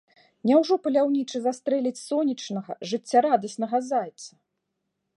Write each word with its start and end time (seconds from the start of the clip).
Няўжо 0.51 0.77
паляўнічы 0.85 1.37
застрэліць 1.43 2.01
сонечнага, 2.07 2.71
жыццярадаснага 2.93 3.77
зайца? 3.95 4.31